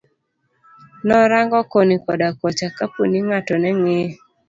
Norang'o 1.07 1.59
koni 1.71 1.95
koda 2.05 2.27
kocha 2.39 2.67
kaponi 2.77 3.17
ngato 3.27 3.53
neng'iye. 3.61 4.09